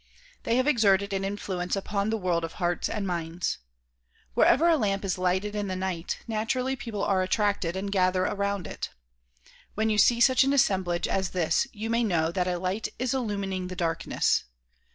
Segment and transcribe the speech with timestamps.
[0.45, 3.59] They have exerted an influence upon the world of hearts and minds.
[4.33, 8.65] Wherever a lamp is lighted in the night, naturally people are attracted and gather around
[8.65, 8.89] it.
[9.75, 13.13] When you see such an assemblage as this you may know that a light is
[13.13, 14.45] illumining the darkness.